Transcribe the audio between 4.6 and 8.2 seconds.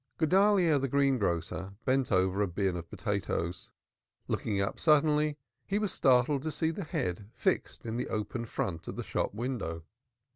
suddenly he was startled to see the head fixed in the